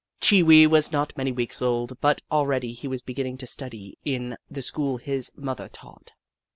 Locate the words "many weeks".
1.15-1.61